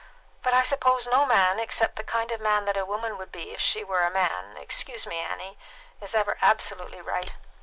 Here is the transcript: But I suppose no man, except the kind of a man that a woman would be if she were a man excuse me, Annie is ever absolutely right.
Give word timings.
But 0.41 0.55
I 0.55 0.63
suppose 0.63 1.05
no 1.05 1.27
man, 1.27 1.59
except 1.59 1.95
the 1.95 2.03
kind 2.03 2.31
of 2.31 2.39
a 2.41 2.43
man 2.43 2.65
that 2.65 2.75
a 2.75 2.85
woman 2.85 3.19
would 3.19 3.31
be 3.31 3.51
if 3.53 3.61
she 3.61 3.83
were 3.83 4.01
a 4.01 4.09
man 4.09 4.57
excuse 4.57 5.05
me, 5.05 5.19
Annie 5.19 5.59
is 6.01 6.15
ever 6.15 6.39
absolutely 6.41 7.01
right. 7.01 7.33